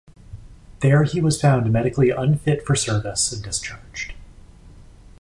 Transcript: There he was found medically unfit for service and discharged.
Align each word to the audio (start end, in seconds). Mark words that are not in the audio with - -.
There 0.79 1.03
he 1.03 1.21
was 1.21 1.39
found 1.39 1.71
medically 1.71 2.09
unfit 2.09 2.65
for 2.65 2.73
service 2.75 3.31
and 3.31 3.43
discharged. 3.43 4.13